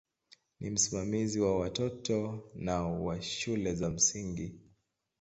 [0.59, 4.59] Ni msimamizi wa watoto na wa shule za msingi.